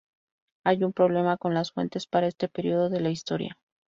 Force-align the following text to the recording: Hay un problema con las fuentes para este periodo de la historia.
Hay 0.65 0.83
un 0.83 0.93
problema 0.93 1.37
con 1.37 1.53
las 1.53 1.73
fuentes 1.73 2.07
para 2.07 2.25
este 2.25 2.47
periodo 2.49 2.89
de 2.89 3.01
la 3.01 3.11
historia. 3.11 3.59